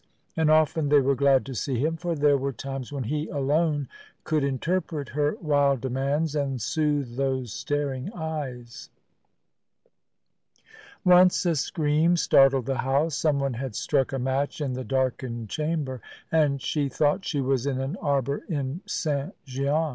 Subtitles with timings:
[0.35, 3.87] And often they were glad to see him, for there were times when he alone
[4.23, 8.89] could interpret her wild demands and soothe those staring eyes.
[11.05, 13.13] Once a scream startled the house.
[13.15, 17.79] Someone had struck a match in the darkened chamber, and she thought she was in
[17.79, 19.35] an arbour in St.
[19.45, 19.89] Gian.